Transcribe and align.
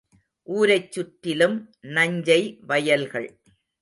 ஊரைச் 0.47 0.91
சுற்றிலும் 0.91 1.57
நஞ்சை 1.81 2.57
வயல்கள். 2.61 3.29